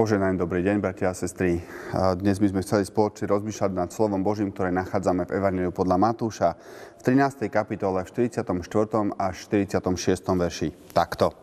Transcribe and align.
Poženaný 0.00 0.40
dobrý 0.40 0.64
deň, 0.64 0.80
bratia 0.80 1.12
a 1.12 1.14
sestry. 1.14 1.60
Dnes 1.92 2.40
by 2.40 2.48
sme 2.48 2.64
chceli 2.64 2.88
spoločne 2.88 3.28
rozmýšľať 3.28 3.68
nad 3.76 3.92
slovom 3.92 4.24
Božím, 4.24 4.48
ktoré 4.48 4.72
nachádzame 4.72 5.28
v 5.28 5.36
Evangeliu 5.36 5.76
podľa 5.76 6.00
Matúša 6.00 6.56
v 6.96 7.00
13. 7.04 7.52
kapitole 7.52 8.00
v 8.00 8.32
44. 8.32 8.48
až 9.20 9.34
46. 9.44 10.24
verši. 10.24 10.72
Takto. 10.96 11.36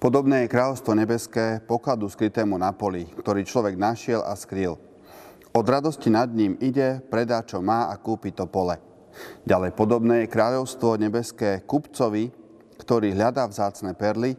Podobné 0.00 0.48
je 0.48 0.52
kráľovstvo 0.56 0.96
nebeské 0.96 1.60
pokladu 1.60 2.08
skrytému 2.08 2.56
na 2.56 2.72
poli, 2.72 3.04
ktorý 3.04 3.44
človek 3.44 3.76
našiel 3.76 4.24
a 4.24 4.32
skrýl. 4.32 4.80
Od 5.52 5.66
radosti 5.68 6.08
nad 6.08 6.32
ním 6.32 6.56
ide, 6.64 7.04
predá, 7.12 7.44
čo 7.44 7.60
má 7.60 7.92
a 7.92 7.94
kúpi 8.00 8.32
to 8.32 8.48
pole. 8.48 8.80
Ďalej 9.44 9.76
podobné 9.76 10.24
je 10.24 10.32
kráľovstvo 10.32 10.96
nebeské 10.96 11.60
kupcovi, 11.68 12.32
ktorý 12.80 13.12
hľadá 13.12 13.44
vzácne 13.52 13.92
perly, 13.92 14.32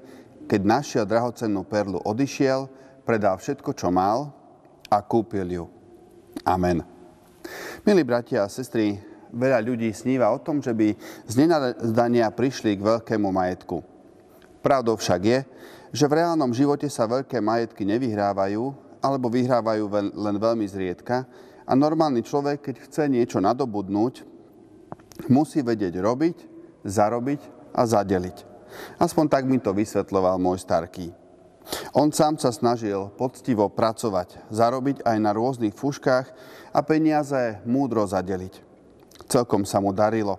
keď 0.47 0.61
našiel 0.63 1.05
drahocennú 1.07 1.63
perlu, 1.67 1.99
odišiel, 2.03 2.67
predal 3.07 3.39
všetko, 3.39 3.75
čo 3.75 3.91
mal 3.91 4.31
a 4.87 4.99
kúpil 5.01 5.47
ju. 5.47 5.65
Amen. 6.43 6.83
Milí 7.83 8.03
bratia 8.07 8.47
a 8.47 8.51
sestry, 8.51 8.99
veľa 9.33 9.59
ľudí 9.65 9.89
sníva 9.91 10.31
o 10.31 10.39
tom, 10.39 10.61
že 10.63 10.71
by 10.71 10.95
z 11.27 11.33
nenadania 11.43 12.29
prišli 12.31 12.77
k 12.77 12.85
veľkému 12.85 13.27
majetku. 13.33 13.81
Pravdou 14.63 14.95
však 14.95 15.21
je, 15.25 15.39
že 15.91 16.07
v 16.07 16.23
reálnom 16.23 16.55
živote 16.55 16.87
sa 16.87 17.09
veľké 17.09 17.43
majetky 17.43 17.83
nevyhrávajú 17.83 18.63
alebo 19.03 19.27
vyhrávajú 19.27 19.83
len 20.15 20.35
veľmi 20.39 20.65
zriedka 20.65 21.27
a 21.67 21.73
normálny 21.75 22.23
človek, 22.23 22.63
keď 22.71 22.75
chce 22.87 23.03
niečo 23.11 23.43
nadobudnúť, 23.43 24.23
musí 25.27 25.59
vedieť 25.59 25.99
robiť, 25.99 26.37
zarobiť 26.87 27.41
a 27.75 27.81
zadeliť. 27.83 28.52
Aspoň 28.97 29.25
tak 29.29 29.43
mi 29.45 29.57
to 29.59 29.73
vysvetloval 29.75 30.37
môj 30.41 30.61
starký. 30.61 31.13
On 31.95 32.11
sám 32.11 32.35
sa 32.35 32.51
snažil 32.51 33.07
poctivo 33.15 33.71
pracovať, 33.71 34.51
zarobiť 34.51 35.07
aj 35.07 35.17
na 35.19 35.31
rôznych 35.31 35.71
fuškách 35.71 36.27
a 36.75 36.79
peniaze 36.83 37.63
múdro 37.63 38.03
zadeliť. 38.03 38.59
Celkom 39.31 39.63
sa 39.63 39.79
mu 39.79 39.95
darilo, 39.95 40.35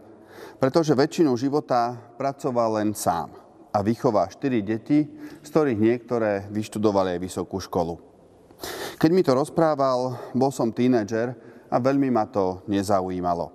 pretože 0.61 0.93
väčšinu 0.93 1.33
života 1.41 1.97
pracoval 2.21 2.83
len 2.83 2.93
sám 2.93 3.33
a 3.73 3.81
vychová 3.81 4.29
štyri 4.29 4.61
deti, 4.61 5.09
z 5.41 5.49
ktorých 5.49 5.81
niektoré 5.81 6.47
vyštudovali 6.53 7.17
aj 7.17 7.21
vysokú 7.25 7.59
školu. 7.59 7.99
Keď 9.01 9.11
mi 9.11 9.25
to 9.27 9.35
rozprával, 9.35 10.15
bol 10.37 10.53
som 10.55 10.71
tínedžer 10.71 11.35
a 11.73 11.77
veľmi 11.83 12.13
ma 12.13 12.29
to 12.29 12.63
nezaujímalo. 12.71 13.51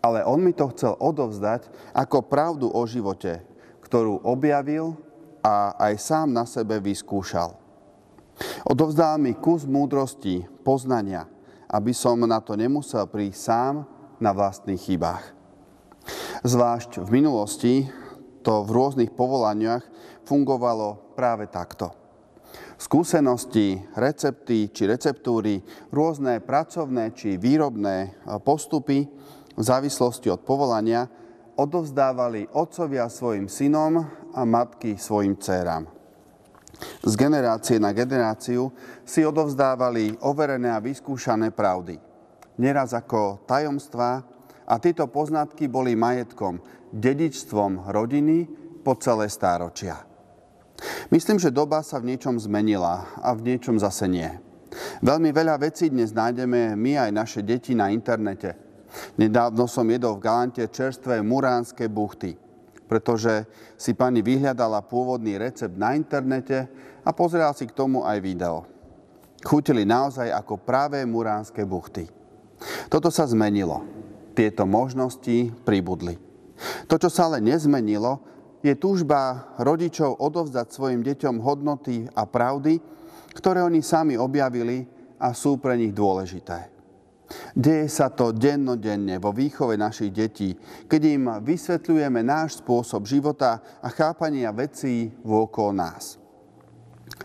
Ale 0.00 0.24
on 0.24 0.40
mi 0.40 0.54
to 0.56 0.70
chcel 0.72 0.96
odovzdať 0.96 1.68
ako 1.92 2.24
pravdu 2.24 2.70
o 2.70 2.82
živote, 2.88 3.42
ktorú 3.90 4.22
objavil 4.22 4.94
a 5.42 5.74
aj 5.74 5.98
sám 5.98 6.30
na 6.30 6.46
sebe 6.46 6.78
vyskúšal. 6.78 7.58
Odovzdal 8.62 9.18
mi 9.18 9.34
kus 9.34 9.66
múdrosti, 9.66 10.46
poznania, 10.62 11.26
aby 11.66 11.90
som 11.90 12.22
na 12.22 12.38
to 12.38 12.54
nemusel 12.54 13.02
prísť 13.10 13.40
sám 13.50 13.74
na 14.22 14.30
vlastných 14.30 14.78
chybách. 14.78 15.24
Zvlášť 16.46 17.02
v 17.02 17.08
minulosti 17.10 17.74
to 18.46 18.62
v 18.62 18.70
rôznych 18.70 19.10
povolaniach 19.10 19.82
fungovalo 20.22 21.18
práve 21.18 21.50
takto. 21.50 21.90
Skúsenosti, 22.80 23.76
recepty 23.98 24.72
či 24.72 24.86
receptúry, 24.86 25.60
rôzne 25.90 26.38
pracovné 26.40 27.12
či 27.12 27.36
výrobné 27.36 28.22
postupy 28.46 29.04
v 29.52 29.62
závislosti 29.62 30.32
od 30.32 30.40
povolania 30.46 31.04
odovzdávali 31.60 32.48
otcovia 32.56 33.12
svojim 33.12 33.44
synom 33.44 34.00
a 34.32 34.40
matky 34.48 34.96
svojim 34.96 35.36
dcerám. 35.36 35.84
Z 37.04 37.12
generácie 37.12 37.76
na 37.76 37.92
generáciu 37.92 38.72
si 39.04 39.20
odovzdávali 39.20 40.16
overené 40.24 40.72
a 40.72 40.80
vyskúšané 40.80 41.52
pravdy. 41.52 42.00
Neraz 42.56 42.96
ako 42.96 43.44
tajomstvá 43.44 44.24
a 44.64 44.74
tieto 44.80 45.04
poznatky 45.12 45.68
boli 45.68 45.92
majetkom, 45.92 46.64
dedičstvom 46.96 47.92
rodiny 47.92 48.48
po 48.80 48.96
celé 48.96 49.28
stáročia. 49.28 50.00
Myslím, 51.12 51.36
že 51.36 51.52
doba 51.52 51.84
sa 51.84 52.00
v 52.00 52.16
niečom 52.16 52.40
zmenila 52.40 53.04
a 53.20 53.36
v 53.36 53.52
niečom 53.52 53.76
zase 53.76 54.08
nie. 54.08 54.32
Veľmi 55.04 55.36
veľa 55.36 55.60
vecí 55.60 55.92
dnes 55.92 56.16
nájdeme 56.16 56.72
my 56.72 56.92
aj 56.96 57.10
naše 57.12 57.40
deti 57.44 57.76
na 57.76 57.92
internete– 57.92 58.56
Nedávno 59.18 59.66
som 59.66 59.86
jedol 59.88 60.18
v 60.18 60.24
Galante 60.26 60.64
čerstvé 60.70 61.22
muránske 61.24 61.90
buchty, 61.90 62.38
pretože 62.86 63.46
si 63.74 63.94
pani 63.94 64.22
vyhľadala 64.22 64.86
pôvodný 64.86 65.38
recept 65.38 65.74
na 65.74 65.94
internete 65.98 66.70
a 67.02 67.10
pozerala 67.10 67.54
si 67.54 67.66
k 67.66 67.74
tomu 67.74 68.06
aj 68.06 68.18
video. 68.22 68.66
Chutili 69.40 69.88
naozaj 69.88 70.28
ako 70.30 70.60
práve 70.60 71.00
muránske 71.08 71.64
buchty. 71.64 72.06
Toto 72.92 73.08
sa 73.08 73.24
zmenilo. 73.24 73.80
Tieto 74.36 74.68
možnosti 74.68 75.48
pribudli. 75.64 76.14
To, 76.86 77.00
čo 77.00 77.08
sa 77.08 77.32
ale 77.32 77.40
nezmenilo, 77.40 78.20
je 78.60 78.76
túžba 78.76 79.48
rodičov 79.56 80.20
odovzdať 80.20 80.68
svojim 80.68 81.00
deťom 81.00 81.40
hodnoty 81.40 82.04
a 82.12 82.28
pravdy, 82.28 82.76
ktoré 83.32 83.64
oni 83.64 83.80
sami 83.80 84.20
objavili 84.20 84.84
a 85.16 85.32
sú 85.32 85.56
pre 85.56 85.80
nich 85.80 85.96
dôležité. 85.96 86.79
Deje 87.54 87.86
sa 87.86 88.10
to 88.10 88.34
dennodenne 88.34 89.22
vo 89.22 89.30
výchove 89.30 89.78
našich 89.78 90.10
detí, 90.10 90.54
keď 90.90 91.00
im 91.06 91.24
vysvetľujeme 91.42 92.20
náš 92.26 92.58
spôsob 92.58 93.06
života 93.06 93.62
a 93.78 93.88
chápania 93.90 94.50
vecí 94.50 95.14
vôkol 95.22 95.74
nás. 95.74 96.18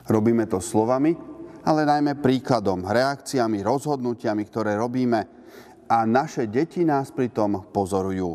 Robíme 0.06 0.46
to 0.46 0.62
slovami, 0.62 1.18
ale 1.66 1.82
najmä 1.90 2.22
príkladom, 2.22 2.86
reakciami, 2.86 3.66
rozhodnutiami, 3.66 4.44
ktoré 4.46 4.78
robíme 4.78 5.22
a 5.90 6.06
naše 6.06 6.46
deti 6.50 6.86
nás 6.86 7.10
pritom 7.10 7.74
pozorujú. 7.74 8.30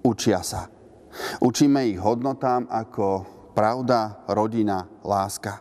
Učia 0.00 0.40
sa. 0.40 0.68
Učíme 1.44 1.84
ich 1.92 2.00
hodnotám 2.00 2.68
ako 2.72 3.26
pravda, 3.52 4.24
rodina, 4.32 4.88
láska. 5.04 5.60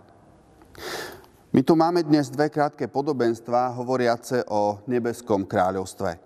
My 1.50 1.66
tu 1.66 1.74
máme 1.74 2.06
dnes 2.06 2.30
dve 2.30 2.46
krátke 2.46 2.86
podobenstvá 2.86 3.74
hovoriace 3.74 4.46
o 4.54 4.86
nebeskom 4.86 5.50
kráľovstve. 5.50 6.22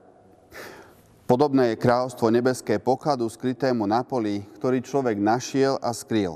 Podobné 1.23 1.72
je 1.72 1.79
kráľovstvo 1.79 2.28
nebeské 2.28 2.75
pokladu 2.84 3.31
skrytému 3.31 3.88
na 3.88 4.03
poli, 4.03 4.44
ktorý 4.59 4.84
človek 4.84 5.16
našiel 5.16 5.79
a 5.79 5.95
skrýl. 5.95 6.35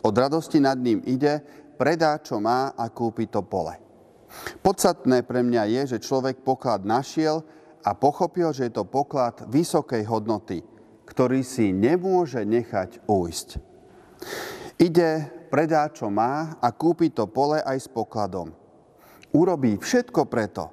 Od 0.00 0.14
radosti 0.16 0.64
nad 0.64 0.80
ním 0.80 1.04
ide, 1.04 1.44
predá, 1.76 2.16
čo 2.24 2.40
má 2.40 2.72
a 2.72 2.88
kúpi 2.88 3.28
to 3.28 3.44
pole. 3.44 3.76
Podstatné 4.64 5.28
pre 5.28 5.44
mňa 5.44 5.68
je, 5.68 5.82
že 5.92 6.04
človek 6.08 6.40
poklad 6.40 6.88
našiel 6.88 7.44
a 7.84 7.92
pochopil, 7.92 8.48
že 8.56 8.72
je 8.72 8.80
to 8.80 8.88
poklad 8.88 9.44
vysokej 9.44 10.08
hodnoty, 10.08 10.64
ktorý 11.04 11.44
si 11.44 11.68
nemôže 11.68 12.40
nechať 12.48 13.04
ujsť. 13.04 13.48
Ide 14.80 15.41
predá, 15.52 15.92
čo 15.92 16.08
má 16.08 16.56
a 16.56 16.72
kúpi 16.72 17.12
to 17.12 17.28
pole 17.28 17.60
aj 17.60 17.76
s 17.76 17.88
pokladom. 17.92 18.56
Urobí 19.36 19.76
všetko 19.76 20.24
preto, 20.24 20.72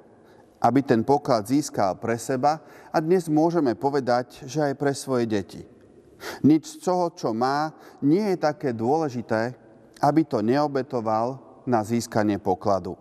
aby 0.64 0.80
ten 0.80 1.04
poklad 1.04 1.44
získal 1.44 2.00
pre 2.00 2.16
seba 2.16 2.64
a 2.88 2.96
dnes 3.04 3.28
môžeme 3.28 3.76
povedať, 3.76 4.48
že 4.48 4.72
aj 4.72 4.74
pre 4.80 4.96
svoje 4.96 5.28
deti. 5.28 5.60
Nič 6.40 6.80
z 6.80 6.88
toho, 6.88 7.12
čo 7.12 7.36
má, 7.36 7.76
nie 8.00 8.24
je 8.32 8.36
také 8.40 8.72
dôležité, 8.72 9.52
aby 10.00 10.24
to 10.24 10.40
neobetoval 10.40 11.60
na 11.68 11.84
získanie 11.84 12.40
pokladu. 12.40 12.96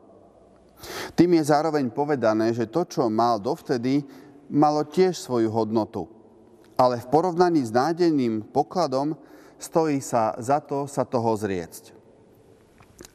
Tým 1.16 1.36
je 1.40 1.44
zároveň 1.48 1.92
povedané, 1.92 2.56
že 2.56 2.72
to, 2.72 2.88
čo 2.88 3.12
mal 3.12 3.40
dovtedy, 3.40 4.04
malo 4.48 4.88
tiež 4.88 5.20
svoju 5.20 5.52
hodnotu. 5.52 6.08
Ale 6.80 7.04
v 7.04 7.12
porovnaní 7.12 7.60
s 7.60 7.76
nádeným 7.76 8.48
pokladom 8.56 9.20
stojí 9.60 10.00
sa 10.00 10.34
za 10.40 10.64
to 10.64 10.88
sa 10.88 11.04
toho 11.04 11.36
zriecť. 11.36 11.94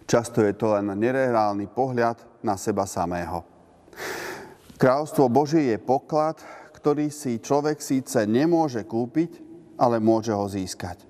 Často 0.04 0.44
je 0.44 0.52
to 0.52 0.76
len 0.76 0.92
nereálny 0.92 1.66
pohľad 1.72 2.44
na 2.44 2.60
seba 2.60 2.84
samého. 2.84 3.40
Kráľovstvo 4.76 5.32
Božie 5.32 5.72
je 5.72 5.78
poklad, 5.80 6.36
ktorý 6.76 7.08
si 7.08 7.40
človek 7.40 7.80
síce 7.80 8.28
nemôže 8.28 8.84
kúpiť, 8.84 9.40
ale 9.80 9.96
môže 9.98 10.30
ho 10.30 10.44
získať. 10.44 11.00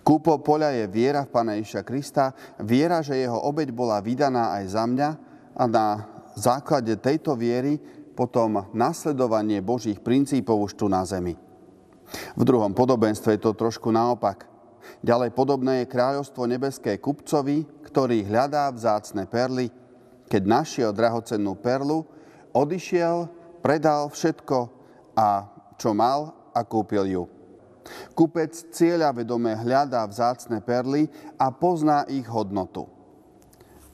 Kúpo 0.00 0.40
poľa 0.40 0.72
je 0.72 0.84
viera 0.88 1.26
v 1.26 1.32
Pána 1.34 1.58
Ježiša 1.58 1.82
Krista, 1.84 2.32
viera, 2.62 3.02
že 3.04 3.18
jeho 3.18 3.36
obeď 3.36 3.74
bola 3.74 4.00
vydaná 4.00 4.56
aj 4.56 4.64
za 4.72 4.84
mňa 4.88 5.08
a 5.58 5.64
na 5.68 5.86
základe 6.38 6.96
tejto 6.96 7.36
viery 7.36 7.76
potom 8.16 8.64
nasledovanie 8.72 9.60
Božích 9.60 10.00
princípov 10.00 10.70
už 10.70 10.72
tu 10.80 10.86
na 10.88 11.04
zemi. 11.04 11.36
V 12.38 12.42
druhom 12.46 12.72
podobenstve 12.72 13.36
je 13.36 13.40
to 13.42 13.52
trošku 13.52 13.92
naopak. 13.92 14.55
Ďalej 15.04 15.30
podobné 15.36 15.84
je 15.84 15.92
kráľovstvo 15.92 16.48
nebeské 16.48 16.96
kupcovi, 16.96 17.64
ktorý 17.84 18.24
hľadá 18.24 18.72
vzácne 18.72 19.28
perly. 19.28 19.68
Keď 20.26 20.42
našiel 20.42 20.90
drahocennú 20.90 21.56
perlu, 21.60 22.04
odišiel, 22.56 23.28
predal 23.60 24.08
všetko 24.10 24.58
a 25.14 25.48
čo 25.76 25.92
mal 25.92 26.50
a 26.56 26.60
kúpil 26.64 27.04
ju. 27.06 27.24
Kupec 28.18 28.50
cieľa 28.74 29.14
vedome 29.14 29.54
hľadá 29.54 30.02
vzácne 30.08 30.58
perly 30.58 31.06
a 31.38 31.54
pozná 31.54 32.02
ich 32.10 32.26
hodnotu. 32.26 32.90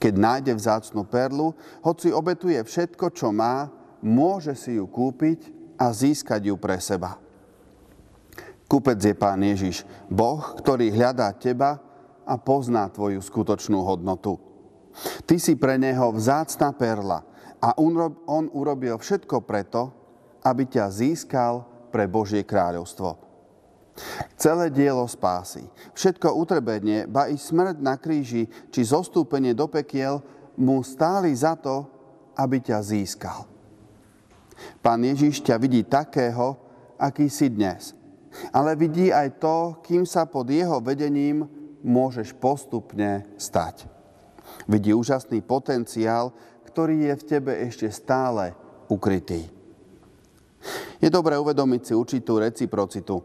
Keď 0.01 0.13
nájde 0.19 0.53
vzácnu 0.59 1.07
perlu, 1.07 1.55
hoci 1.79 2.11
obetuje 2.11 2.59
všetko, 2.59 3.13
čo 3.15 3.31
má, 3.31 3.71
môže 4.03 4.51
si 4.57 4.75
ju 4.75 4.83
kúpiť 4.83 5.47
a 5.79 5.95
získať 5.95 6.51
ju 6.51 6.59
pre 6.59 6.75
seba. 6.83 7.22
Kúpec 8.73 8.97
je 8.97 9.13
Pán 9.13 9.37
Ježiš, 9.37 9.85
Boh, 10.09 10.41
ktorý 10.57 10.89
hľadá 10.89 11.29
teba 11.37 11.77
a 12.25 12.41
pozná 12.41 12.89
tvoju 12.89 13.21
skutočnú 13.21 13.85
hodnotu. 13.85 14.41
Ty 15.29 15.37
si 15.37 15.53
pre 15.53 15.77
neho 15.77 16.09
vzácna 16.09 16.73
perla 16.73 17.21
a 17.61 17.77
on 17.77 18.49
urobil 18.49 18.97
všetko 18.97 19.45
preto, 19.45 19.93
aby 20.41 20.65
ťa 20.65 20.89
získal 20.89 21.61
pre 21.93 22.09
Božie 22.09 22.41
kráľovstvo. 22.41 23.13
Celé 24.41 24.73
dielo 24.73 25.05
spásy, 25.05 25.69
všetko 25.93 26.33
utrebenie, 26.33 27.05
ba 27.05 27.29
i 27.29 27.37
smrť 27.37 27.77
na 27.77 27.93
kríži, 28.01 28.49
či 28.73 28.81
zostúpenie 28.89 29.53
do 29.53 29.69
pekiel, 29.69 30.17
mu 30.57 30.81
stáli 30.81 31.29
za 31.29 31.53
to, 31.53 31.85
aby 32.33 32.57
ťa 32.57 32.81
získal. 32.81 33.45
Pán 34.81 35.05
Ježiš 35.05 35.45
ťa 35.45 35.61
vidí 35.61 35.85
takého, 35.85 36.57
aký 36.97 37.29
si 37.29 37.53
dnes. 37.53 38.01
Ale 38.49 38.73
vidí 38.73 39.13
aj 39.13 39.37
to, 39.37 39.57
kým 39.85 40.09
sa 40.09 40.25
pod 40.25 40.49
jeho 40.49 40.81
vedením 40.81 41.45
môžeš 41.85 42.33
postupne 42.37 43.27
stať. 43.37 43.85
Vidí 44.65 44.93
úžasný 44.93 45.43
potenciál, 45.43 46.33
ktorý 46.69 47.11
je 47.11 47.13
v 47.19 47.27
tebe 47.27 47.53
ešte 47.67 47.89
stále 47.93 48.57
ukrytý. 48.89 49.45
Je 51.03 51.11
dobré 51.11 51.35
uvedomiť 51.35 51.81
si 51.83 51.93
určitú 51.93 52.39
reciprocitu. 52.39 53.19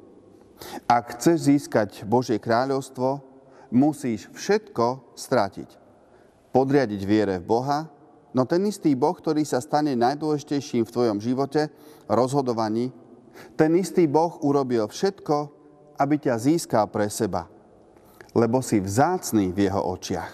Ak 0.91 1.17
chceš 1.17 1.47
získať 1.47 2.03
Božie 2.03 2.43
kráľovstvo, 2.43 3.23
musíš 3.71 4.27
všetko 4.35 5.15
stratiť. 5.15 5.71
Podriadiť 6.51 7.01
viere 7.07 7.39
v 7.39 7.47
Boha, 7.47 7.87
no 8.35 8.43
ten 8.43 8.67
istý 8.67 8.99
Boh, 8.99 9.15
ktorý 9.15 9.47
sa 9.47 9.63
stane 9.63 9.95
najdôležitejším 9.95 10.83
v 10.83 10.95
tvojom 10.95 11.19
živote, 11.23 11.71
rozhodovaní, 12.11 12.91
ten 13.55 13.75
istý 13.79 14.07
Boh 14.07 14.41
urobil 14.45 14.87
všetko, 14.87 15.37
aby 15.99 16.15
ťa 16.19 16.35
získal 16.39 16.87
pre 16.89 17.11
seba, 17.11 17.51
lebo 18.33 18.63
si 18.63 18.79
vzácný 18.79 19.51
v 19.51 19.67
jeho 19.67 19.83
očiach. 19.83 20.33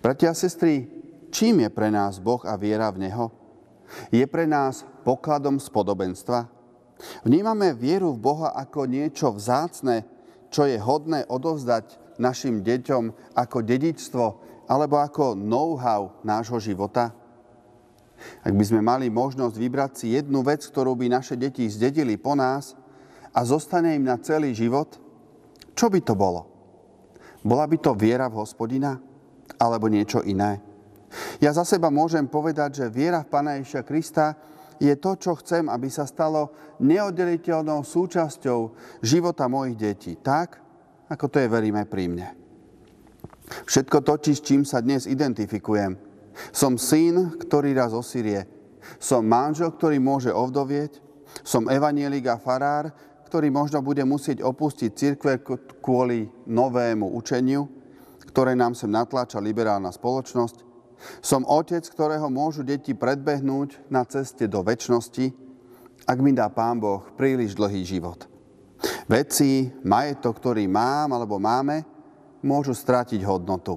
Bratia 0.00 0.32
a 0.32 0.38
sestry, 0.38 0.88
čím 1.28 1.66
je 1.66 1.70
pre 1.70 1.92
nás 1.92 2.22
Boh 2.22 2.40
a 2.46 2.56
viera 2.56 2.88
v 2.94 3.08
Neho? 3.08 3.26
Je 4.08 4.24
pre 4.26 4.48
nás 4.48 4.86
pokladom 5.04 5.60
spodobenstva? 5.60 6.48
Vnímame 7.22 7.76
vieru 7.76 8.16
v 8.16 8.22
Boha 8.22 8.48
ako 8.56 8.88
niečo 8.88 9.34
vzácne, 9.36 10.08
čo 10.48 10.64
je 10.64 10.80
hodné 10.80 11.28
odovzdať 11.28 12.16
našim 12.16 12.64
deťom 12.64 13.36
ako 13.36 13.58
dedičstvo 13.60 14.24
alebo 14.66 14.96
ako 14.98 15.36
know-how 15.36 16.16
nášho 16.24 16.56
života? 16.56 17.12
Ak 18.42 18.52
by 18.52 18.64
sme 18.64 18.80
mali 18.80 19.06
možnosť 19.12 19.56
vybrať 19.56 19.92
si 19.96 20.06
jednu 20.16 20.40
vec, 20.40 20.64
ktorú 20.64 20.96
by 20.96 21.12
naše 21.12 21.36
deti 21.36 21.68
zdedili 21.68 22.16
po 22.16 22.32
nás 22.32 22.74
a 23.36 23.44
zostane 23.44 23.92
im 23.94 24.04
na 24.04 24.16
celý 24.20 24.56
život, 24.56 24.96
čo 25.76 25.92
by 25.92 26.00
to 26.00 26.16
bolo? 26.16 26.48
Bola 27.44 27.68
by 27.68 27.76
to 27.78 27.92
viera 27.92 28.26
v 28.32 28.40
hospodina 28.40 28.96
alebo 29.60 29.86
niečo 29.86 30.24
iné? 30.24 30.58
Ja 31.38 31.52
za 31.52 31.62
seba 31.62 31.92
môžem 31.92 32.26
povedať, 32.26 32.82
že 32.82 32.92
viera 32.92 33.22
v 33.22 33.30
Pána 33.30 33.60
Ježiša 33.60 33.82
Krista 33.86 34.34
je 34.76 34.92
to, 34.96 35.16
čo 35.16 35.36
chcem, 35.40 35.68
aby 35.72 35.88
sa 35.88 36.04
stalo 36.04 36.52
neoddeliteľnou 36.80 37.80
súčasťou 37.80 38.60
života 39.00 39.48
mojich 39.48 39.76
detí. 39.76 40.12
Tak, 40.20 40.60
ako 41.08 41.24
to 41.32 41.40
je, 41.40 41.48
veríme 41.48 41.84
pri 41.88 42.04
mne. 42.12 42.28
Všetko 43.46 44.02
to, 44.02 44.18
s 44.26 44.42
čím 44.42 44.66
sa 44.66 44.82
dnes 44.82 45.06
identifikujem. 45.06 46.05
Som 46.52 46.76
syn, 46.76 47.36
ktorý 47.40 47.72
raz 47.76 47.96
osirie. 47.96 48.44
Som 49.00 49.26
manžel, 49.26 49.72
ktorý 49.74 49.98
môže 49.98 50.30
ovdovieť. 50.30 51.02
Som 51.42 51.68
evanielik 51.68 52.30
a 52.30 52.40
farár, 52.40 52.94
ktorý 53.26 53.50
možno 53.50 53.82
bude 53.82 54.06
musieť 54.06 54.40
opustiť 54.40 54.90
cirkve 54.94 55.42
kvôli 55.82 56.30
novému 56.46 57.12
učeniu, 57.18 57.66
ktoré 58.30 58.54
nám 58.54 58.78
sem 58.78 58.88
natláča 58.88 59.42
liberálna 59.42 59.90
spoločnosť. 59.90 60.62
Som 61.20 61.44
otec, 61.44 61.84
ktorého 61.84 62.32
môžu 62.32 62.64
deti 62.64 62.96
predbehnúť 62.96 63.90
na 63.92 64.06
ceste 64.08 64.48
do 64.48 64.64
väčšnosti, 64.64 65.34
ak 66.06 66.18
mi 66.22 66.32
dá 66.32 66.48
Pán 66.48 66.78
Boh 66.78 67.04
príliš 67.18 67.58
dlhý 67.58 67.82
život. 67.82 68.24
Veci, 69.10 69.68
majetok, 69.82 70.38
ktorý 70.38 70.70
mám 70.70 71.12
alebo 71.12 71.36
máme, 71.36 71.82
môžu 72.46 72.72
stratiť 72.72 73.20
hodnotu. 73.26 73.76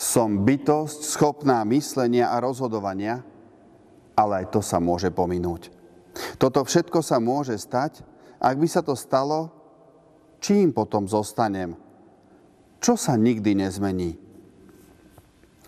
Som 0.00 0.48
bytosť 0.48 1.04
schopná 1.04 1.60
myslenia 1.68 2.32
a 2.32 2.40
rozhodovania, 2.40 3.20
ale 4.16 4.44
aj 4.44 4.46
to 4.48 4.64
sa 4.64 4.80
môže 4.80 5.12
pominúť. 5.12 5.68
Toto 6.40 6.64
všetko 6.64 7.04
sa 7.04 7.20
môže 7.20 7.52
stať, 7.60 8.00
ak 8.40 8.56
by 8.56 8.64
sa 8.64 8.80
to 8.80 8.96
stalo, 8.96 9.52
čím 10.40 10.72
potom 10.72 11.04
zostanem? 11.04 11.76
Čo 12.80 12.96
sa 12.96 13.12
nikdy 13.20 13.60
nezmení? 13.60 14.16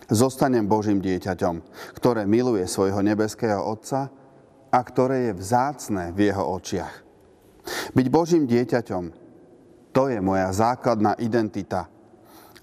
Zostanem 0.09 0.65
Božím 0.65 0.97
dieťaťom, 0.97 1.55
ktoré 2.01 2.25
miluje 2.25 2.65
svojho 2.65 3.05
nebeského 3.05 3.61
Otca 3.61 4.09
a 4.73 4.79
ktoré 4.81 5.29
je 5.29 5.33
vzácne 5.37 6.09
v 6.09 6.33
jeho 6.33 6.43
očiach. 6.57 7.05
Byť 7.93 8.07
Božím 8.09 8.49
dieťaťom, 8.49 9.03
to 9.93 10.03
je 10.09 10.17
moja 10.19 10.49
základná 10.49 11.13
identita. 11.21 11.85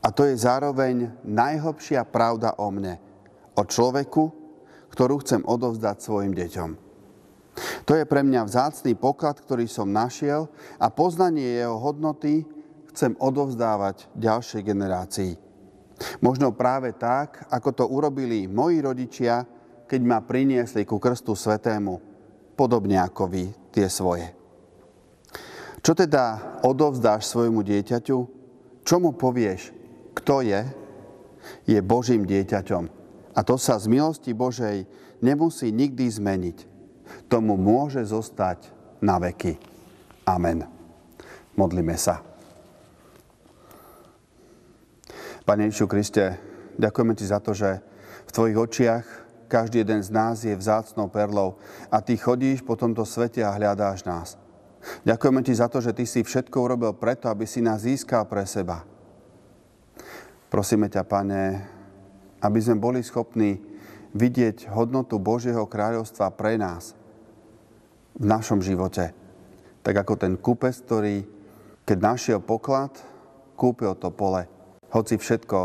A 0.00 0.08
to 0.08 0.24
je 0.24 0.32
zároveň 0.36 1.12
najhlbšia 1.22 2.08
pravda 2.08 2.56
o 2.56 2.72
mne, 2.72 2.96
o 3.52 3.62
človeku, 3.64 4.32
ktorú 4.90 5.20
chcem 5.20 5.44
odovzdať 5.44 5.96
svojim 6.00 6.32
deťom. 6.32 6.70
To 7.84 7.92
je 7.92 8.08
pre 8.08 8.24
mňa 8.24 8.48
vzácný 8.48 8.96
poklad, 8.96 9.36
ktorý 9.36 9.68
som 9.68 9.92
našiel 9.92 10.48
a 10.80 10.88
poznanie 10.88 11.60
jeho 11.60 11.76
hodnoty 11.76 12.48
chcem 12.94 13.12
odovzdávať 13.20 14.08
ďalšej 14.16 14.62
generácii. 14.64 15.32
Možno 16.24 16.56
práve 16.56 16.96
tak, 16.96 17.44
ako 17.52 17.70
to 17.76 17.84
urobili 17.84 18.48
moji 18.48 18.80
rodičia, 18.80 19.44
keď 19.84 20.00
ma 20.00 20.24
priniesli 20.24 20.88
ku 20.88 20.96
krstu 20.96 21.36
svetému, 21.36 22.00
podobne 22.56 22.96
ako 22.96 23.28
vy 23.28 23.52
tie 23.68 23.84
svoje. 23.90 24.32
Čo 25.84 25.92
teda 25.92 26.56
odovzdáš 26.64 27.28
svojmu 27.28 27.60
dieťaťu? 27.60 28.18
Čo 28.80 28.96
mu 28.96 29.12
povieš? 29.12 29.79
Kto 30.14 30.42
je? 30.42 30.66
Je 31.64 31.78
Božím 31.80 32.26
dieťaťom. 32.28 32.84
A 33.34 33.40
to 33.46 33.56
sa 33.56 33.78
z 33.78 33.86
milosti 33.86 34.34
Božej 34.36 34.84
nemusí 35.22 35.70
nikdy 35.70 36.10
zmeniť. 36.10 36.58
Tomu 37.30 37.54
môže 37.56 38.02
zostať 38.04 38.70
na 39.00 39.16
veky. 39.22 39.56
Amen. 40.26 40.66
Modlíme 41.56 41.96
sa. 41.96 42.22
Pane 45.48 45.66
Ježišu 45.66 45.86
Kriste, 45.90 46.38
ďakujeme 46.78 47.16
Ti 47.16 47.26
za 47.26 47.38
to, 47.42 47.56
že 47.56 47.82
v 48.28 48.30
Tvojich 48.30 48.58
očiach 48.58 49.06
každý 49.50 49.82
jeden 49.82 49.98
z 49.98 50.10
nás 50.14 50.46
je 50.46 50.54
vzácnou 50.54 51.10
perlou 51.10 51.58
a 51.90 51.98
Ty 51.98 52.14
chodíš 52.14 52.62
po 52.62 52.78
tomto 52.78 53.02
svete 53.02 53.42
a 53.42 53.50
hľadáš 53.50 54.06
nás. 54.06 54.38
Ďakujeme 55.02 55.42
Ti 55.42 55.52
za 55.58 55.66
to, 55.66 55.82
že 55.82 55.90
Ty 55.90 56.04
si 56.06 56.20
všetko 56.22 56.54
urobil 56.54 56.94
preto, 56.94 57.26
aby 57.26 57.50
si 57.50 57.58
nás 57.58 57.82
získal 57.82 58.30
pre 58.30 58.46
seba. 58.46 58.86
Prosíme 60.50 60.90
ťa, 60.90 61.06
Pane, 61.06 61.42
aby 62.42 62.58
sme 62.58 62.82
boli 62.82 63.00
schopní 63.06 63.62
vidieť 64.12 64.66
hodnotu 64.74 65.22
Božieho 65.22 65.62
kráľovstva 65.70 66.34
pre 66.34 66.58
nás 66.58 66.98
v 68.18 68.24
našom 68.26 68.58
živote. 68.58 69.14
Tak 69.86 69.94
ako 69.94 70.14
ten 70.18 70.34
kúpec, 70.34 70.74
ktorý, 70.74 71.22
keď 71.86 71.98
našiel 72.02 72.38
poklad, 72.42 72.98
kúpil 73.54 73.94
to 73.94 74.10
pole 74.10 74.60
hoci 74.90 75.14
všetko 75.16 75.58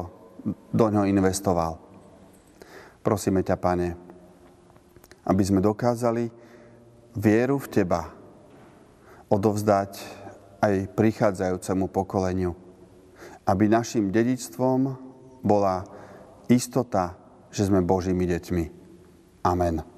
do 0.69 0.85
ňoho 0.85 1.09
investoval. 1.09 1.81
Prosíme 3.01 3.41
ťa, 3.41 3.57
Pane, 3.57 3.89
aby 5.25 5.41
sme 5.41 5.65
dokázali 5.65 6.29
vieru 7.17 7.57
v 7.57 7.67
Teba 7.69 8.13
odovzdať 9.29 9.91
aj 10.61 10.93
prichádzajúcemu 10.93 11.85
pokoleniu. 11.89 12.64
Aby 13.45 13.69
našim 13.69 14.09
dedičstvom 14.09 14.79
bola 15.45 15.85
istota, 16.49 17.13
že 17.53 17.69
sme 17.69 17.85
Božími 17.85 18.25
deťmi. 18.25 18.63
Amen. 19.45 19.94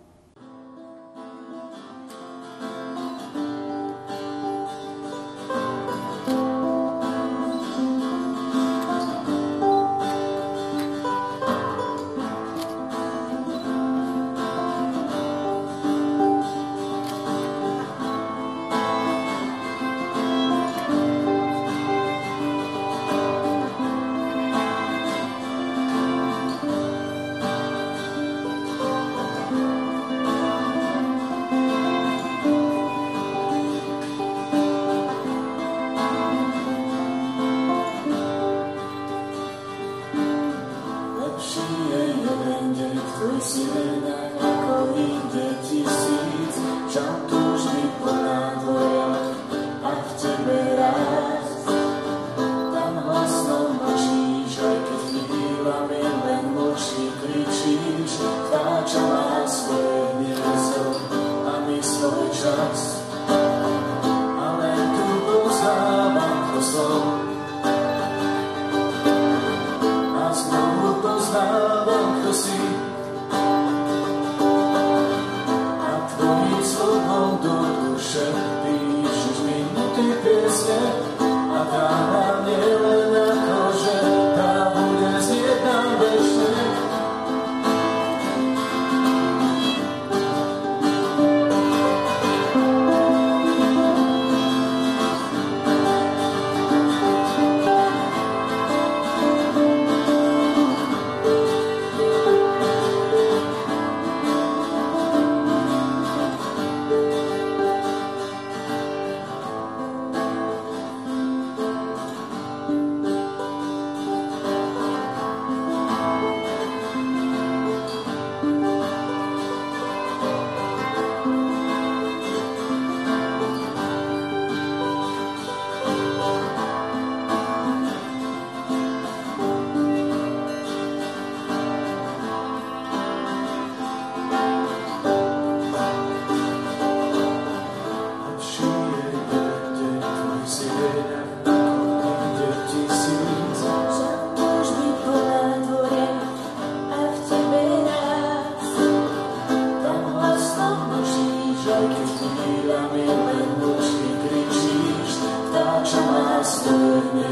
nas, 156.47 156.63
to 156.63 156.71
nie 157.17 157.29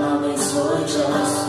mamy 0.00 0.38
swój 0.38 0.80
czas. 0.86 1.45